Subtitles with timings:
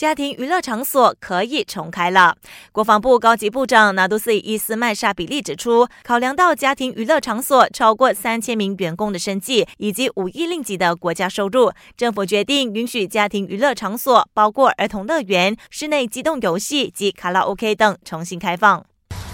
[0.00, 2.34] 家庭娱乐场所可以重开了。
[2.72, 18.82] 国防部高级部长纳杜斯伊斯麦沙比利指出，考量到家庭娱乐场所超过三千名员工的生计以及五亿令吉的国家收入，政府决定允许家庭娱乐场所，包括儿童乐园、室内机动游戏及卡拉 OK 等重新开放。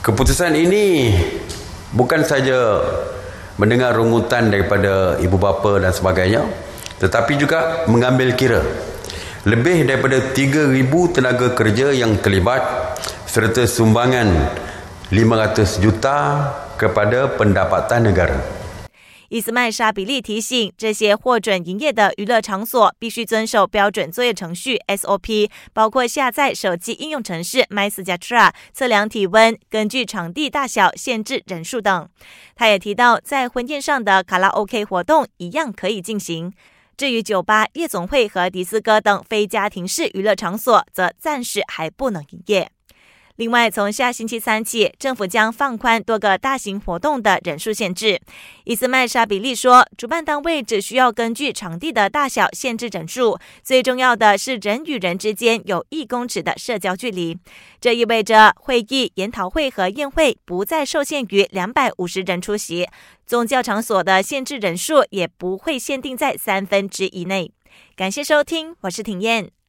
[0.03, 1.15] Keputusan ini
[1.95, 2.83] bukan saja
[3.57, 6.43] mendengar rungutan daripada ibu bapa dan sebagainya,
[6.99, 8.67] tetapi juga mengambil kira
[9.47, 12.67] lebih daripada 3,000 tenaga kerja yang terlibat
[13.31, 14.27] serta sumbangan
[15.15, 18.43] 500 juta kepada pendapatan negara.
[19.29, 32.09] 伊斯麦沙比利提醒，这些获准营业的娱乐场所必须遵守标准作业程序 SOP，包括下载手机应用程式 MySejahtera、测量体温、根据场地大小限制人数等。
[32.57, 36.53] 他也提到，在婚宴上的卡拉 OK 活动一样可以进行。
[36.97, 42.71] 至于酒吧、夜总会和迪斯科等非家庭式娱乐场所，则暂时还不能营业。
[43.37, 48.19] 另外，从下星期三起，政府将放宽多个大型活动的人数限制。
[48.65, 57.37] 伊斯麦沙比利说，主办单位只需要根据场地的大小限制人数，最重要的是人与人之间有一公尺的社交距离。
[57.79, 62.89] 这意味着会议、研讨会和宴会不再受限于两百五十人出席，
[63.27, 67.53] 宗教场所的限制人数也不会限定在三分之一内。
[67.95, 69.57] 感谢收听，我是庭燕。